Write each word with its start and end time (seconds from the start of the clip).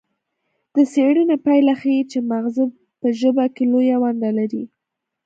د 0.73 0.75
څیړنې 0.91 1.37
پایله 1.45 1.73
ښيي 1.81 2.03
چې 2.11 2.19
مغزه 2.31 2.65
په 2.99 3.07
ژبه 3.19 3.45
کې 3.55 3.63
لویه 3.71 3.97
ونډه 4.03 4.29
لري 4.39 4.63